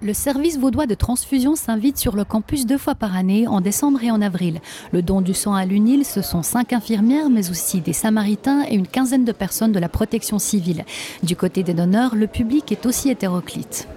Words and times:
Le 0.00 0.14
service 0.14 0.60
vaudois 0.60 0.86
de 0.86 0.94
transfusion 0.94 1.56
s'invite 1.56 1.98
sur 1.98 2.14
le 2.14 2.24
campus 2.24 2.66
deux 2.66 2.78
fois 2.78 2.94
par 2.94 3.16
année, 3.16 3.48
en 3.48 3.60
décembre 3.60 4.00
et 4.04 4.12
en 4.12 4.22
avril. 4.22 4.60
Le 4.92 5.02
don 5.02 5.20
du 5.20 5.34
sang 5.34 5.54
à 5.54 5.64
l'UNIL, 5.64 6.04
ce 6.04 6.22
sont 6.22 6.44
cinq 6.44 6.72
infirmières, 6.72 7.30
mais 7.30 7.50
aussi 7.50 7.80
des 7.80 7.92
samaritains 7.92 8.64
et 8.68 8.76
une 8.76 8.86
quinzaine 8.86 9.24
de 9.24 9.32
personnes 9.32 9.72
de 9.72 9.80
la 9.80 9.88
protection 9.88 10.38
civile. 10.38 10.84
Du 11.24 11.34
côté 11.34 11.64
des 11.64 11.74
donneurs, 11.74 12.14
le 12.14 12.28
public 12.28 12.70
est 12.70 12.86
aussi 12.86 13.10
hétéroclite. 13.10 13.88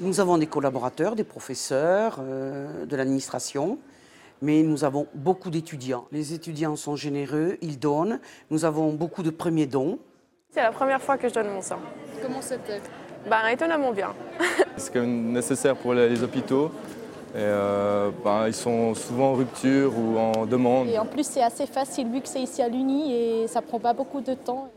Nous 0.00 0.18
avons 0.18 0.38
des 0.38 0.48
collaborateurs, 0.48 1.14
des 1.14 1.22
professeurs, 1.22 2.16
euh, 2.18 2.84
de 2.84 2.96
l'administration, 2.96 3.78
mais 4.42 4.64
nous 4.64 4.82
avons 4.82 5.06
beaucoup 5.14 5.50
d'étudiants. 5.50 6.06
Les 6.10 6.34
étudiants 6.34 6.74
sont 6.74 6.96
généreux, 6.96 7.58
ils 7.62 7.78
donnent. 7.78 8.18
Nous 8.50 8.64
avons 8.64 8.92
beaucoup 8.92 9.22
de 9.22 9.30
premiers 9.30 9.66
dons. 9.66 10.00
C'est 10.50 10.62
la 10.62 10.72
première 10.72 11.00
fois 11.00 11.16
que 11.16 11.28
je 11.28 11.34
donne 11.34 11.50
mon 11.50 11.62
sang. 11.62 11.78
Comment 12.20 12.42
c'était 12.42 12.80
Bah, 13.28 13.52
étonnamment 13.52 13.92
bien. 13.92 14.14
C'est 14.76 14.92
quand 14.92 15.00
même 15.00 15.32
nécessaire 15.32 15.76
pour 15.76 15.94
les 15.94 16.22
hôpitaux. 16.22 16.70
Et 17.34 17.38
euh, 17.38 18.10
ben, 18.24 18.46
ils 18.46 18.54
sont 18.54 18.94
souvent 18.94 19.32
en 19.32 19.34
rupture 19.34 19.92
ou 19.98 20.16
en 20.18 20.46
demande. 20.46 20.88
Et 20.88 20.98
en 20.98 21.04
plus, 21.04 21.26
c'est 21.26 21.42
assez 21.42 21.66
facile 21.66 22.06
vu 22.08 22.20
que 22.20 22.28
c'est 22.28 22.40
ici 22.40 22.62
à 22.62 22.68
l'Uni 22.68 23.12
et 23.12 23.48
ça 23.48 23.60
prend 23.60 23.80
pas 23.80 23.92
beaucoup 23.92 24.20
de 24.20 24.34
temps. 24.34 24.70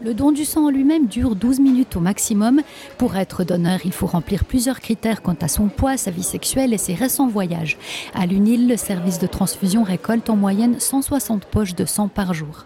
Le 0.00 0.14
don 0.14 0.32
du 0.32 0.46
sang 0.46 0.66
en 0.66 0.70
lui-même 0.70 1.06
dure 1.06 1.36
12 1.36 1.60
minutes 1.60 1.94
au 1.94 2.00
maximum. 2.00 2.62
Pour 2.96 3.16
être 3.16 3.44
donneur, 3.44 3.80
il 3.84 3.92
faut 3.92 4.06
remplir 4.06 4.46
plusieurs 4.46 4.80
critères 4.80 5.20
quant 5.20 5.36
à 5.42 5.48
son 5.48 5.68
poids, 5.68 5.98
sa 5.98 6.10
vie 6.10 6.22
sexuelle 6.22 6.72
et 6.72 6.78
ses 6.78 6.94
récents 6.94 7.28
voyages. 7.28 7.76
À 8.14 8.24
l'UNIL, 8.24 8.68
le 8.68 8.78
service 8.78 9.18
de 9.18 9.26
transfusion 9.26 9.82
récolte 9.82 10.30
en 10.30 10.36
moyenne 10.36 10.80
160 10.80 11.44
poches 11.44 11.74
de 11.74 11.84
sang 11.84 12.08
par 12.08 12.32
jour. 12.32 12.64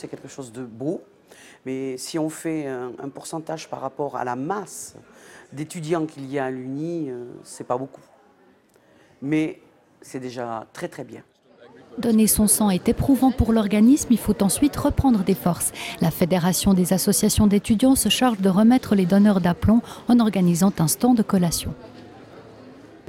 C'est 0.00 0.08
quelque 0.08 0.28
chose 0.28 0.50
de 0.50 0.64
beau, 0.64 1.02
mais 1.66 1.98
si 1.98 2.18
on 2.18 2.30
fait 2.30 2.66
un, 2.66 3.10
pourcentage 3.12 3.68
par 3.68 3.82
rapport 3.82 4.16
à 4.16 4.24
la 4.24 4.34
masse 4.34 4.96
d'étudiants 5.52 6.06
qu'il 6.06 6.24
y 6.24 6.38
a 6.38 6.46
à 6.46 6.50
l'Uni, 6.50 7.10
euh, 7.10 7.26
c'est 7.44 7.66
pas 7.66 7.76
beaucoup. 7.76 8.00
Mais 9.20 9.60
c'est 10.00 10.18
déjà 10.18 10.66
très 10.72 10.88
très 10.88 11.04
bien. 11.04 11.22
Donner 11.98 12.28
son 12.28 12.46
sang 12.46 12.70
est 12.70 12.88
éprouvant 12.88 13.30
pour 13.30 13.52
l'organisme, 13.52 14.08
il 14.10 14.18
faut 14.18 14.42
ensuite 14.42 14.74
reprendre 14.74 15.22
des 15.22 15.34
forces. 15.34 15.70
La 16.00 16.10
Fédération 16.10 16.72
des 16.72 16.94
associations 16.94 17.46
d'étudiants 17.46 17.94
se 17.94 18.08
charge 18.08 18.40
de 18.40 18.48
remettre 18.48 18.94
les 18.94 19.04
donneurs 19.04 19.42
d'aplomb 19.42 19.82
en 20.08 20.18
organisant 20.18 20.72
un 20.78 20.88
stand 20.88 21.18
de 21.18 21.22
collation. 21.22 21.74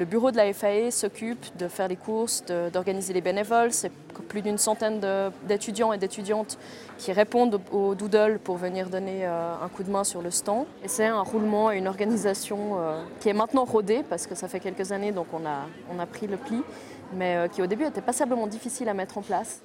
Le 0.01 0.05
bureau 0.05 0.31
de 0.31 0.37
la 0.37 0.51
FAE 0.51 0.89
s'occupe 0.89 1.45
de 1.59 1.67
faire 1.67 1.87
les 1.87 1.95
courses, 1.95 2.43
d'organiser 2.73 3.13
les 3.13 3.21
bénévoles. 3.21 3.71
C'est 3.71 3.91
plus 4.27 4.41
d'une 4.41 4.57
centaine 4.57 4.99
d'étudiants 5.47 5.93
et 5.93 5.99
d'étudiantes 5.99 6.57
qui 6.97 7.11
répondent 7.11 7.61
au, 7.71 7.77
au 7.77 7.93
doodle 7.93 8.39
pour 8.43 8.57
venir 8.57 8.89
donner 8.89 9.27
euh, 9.27 9.53
un 9.63 9.69
coup 9.69 9.83
de 9.83 9.91
main 9.91 10.03
sur 10.03 10.23
le 10.23 10.31
stand. 10.31 10.65
Et 10.83 10.87
c'est 10.87 11.05
un 11.05 11.21
roulement 11.21 11.71
et 11.71 11.77
une 11.77 11.87
organisation 11.87 12.79
euh, 12.79 13.03
qui 13.19 13.29
est 13.29 13.33
maintenant 13.33 13.63
rodée 13.63 14.01
parce 14.09 14.25
que 14.25 14.33
ça 14.33 14.47
fait 14.47 14.59
quelques 14.59 14.91
années 14.91 15.11
donc 15.11 15.27
on 15.33 15.45
a, 15.45 15.67
on 15.95 15.99
a 15.99 16.07
pris 16.07 16.25
le 16.25 16.37
pli, 16.37 16.63
mais 17.15 17.35
euh, 17.35 17.47
qui 17.47 17.61
au 17.61 17.67
début 17.67 17.85
était 17.85 18.01
passablement 18.01 18.47
difficile 18.47 18.89
à 18.89 18.95
mettre 18.95 19.19
en 19.19 19.21
place. 19.21 19.61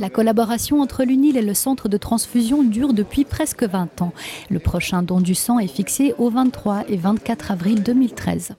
La 0.00 0.10
collaboration 0.10 0.80
entre 0.80 1.04
l'UNIL 1.04 1.36
et 1.36 1.42
le 1.42 1.54
centre 1.54 1.88
de 1.88 1.96
transfusion 1.96 2.64
dure 2.64 2.92
depuis 2.92 3.24
presque 3.24 3.62
20 3.62 4.02
ans. 4.02 4.12
Le 4.50 4.58
prochain 4.58 5.02
don 5.02 5.20
du 5.20 5.36
sang 5.36 5.60
est 5.60 5.68
fixé 5.68 6.12
au 6.18 6.28
23 6.28 6.88
et 6.88 6.96
24 6.96 7.52
avril 7.52 7.84
2013. 7.84 8.56